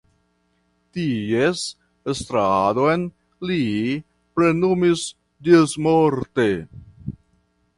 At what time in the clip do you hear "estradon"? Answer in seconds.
2.13-3.03